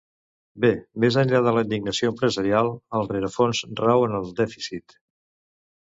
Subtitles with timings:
[0.63, 0.71] Bé,
[1.03, 5.03] més enllà de la indignació empresarial, el rerefons rau en el dèficit.